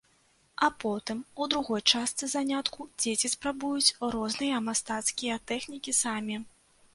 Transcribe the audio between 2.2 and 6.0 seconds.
занятку дзеці спрабуюць розныя мастацкія тэхнікі